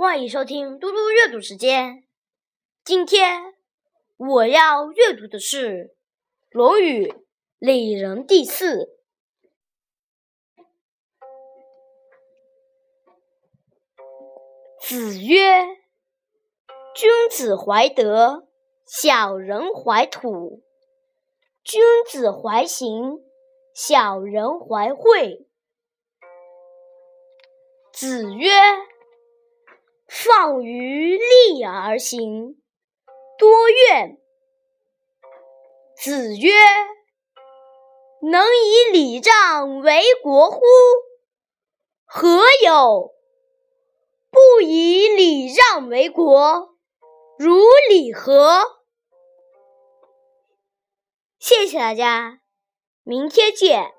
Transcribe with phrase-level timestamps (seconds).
[0.00, 2.04] 欢迎收听嘟嘟阅读时间。
[2.84, 3.56] 今天
[4.16, 5.70] 我要阅读的是
[6.52, 7.08] 《论语·
[7.58, 8.76] 里仁第四》。
[14.80, 15.66] 子曰
[16.94, 18.46] ：“君子怀德，
[18.86, 20.62] 小人怀土；
[21.64, 23.18] 君子怀行，
[23.74, 25.48] 小人怀惠。”
[27.92, 28.52] 子曰。
[30.24, 32.60] 放于利而行，
[33.38, 34.18] 多怨。
[35.96, 36.50] 子曰
[38.28, 40.60] ：“能以礼让为国乎？
[42.04, 43.14] 何有！
[44.30, 46.70] 不以礼让为国，
[47.38, 48.80] 如礼何？”
[51.38, 52.40] 谢谢大家，
[53.04, 53.97] 明天见。